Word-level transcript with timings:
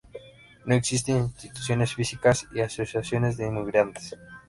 No 0.65 0.73
existen 0.73 1.17
instituciones 1.17 1.93
físicas 1.93 2.47
y 2.55 2.61
asociaciones 2.61 3.37
de 3.37 3.45
inmigrantes. 3.45 4.15